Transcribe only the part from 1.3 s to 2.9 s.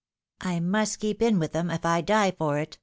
with 'em, if I die for it